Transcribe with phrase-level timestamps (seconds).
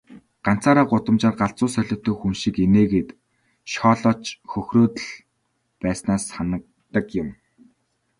[0.45, 3.09] Ганцаараа гудамжаар галзуу солиотой хүн шиг инээгээд,
[3.73, 5.09] шоолоод ч хөхрөөд л
[5.81, 7.29] байснаа санадаг юм.